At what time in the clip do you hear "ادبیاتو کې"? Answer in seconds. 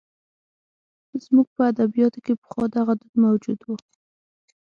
1.71-2.33